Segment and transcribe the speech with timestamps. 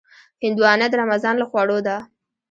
[0.45, 1.97] هندوانه د رمضان له خوړو ده.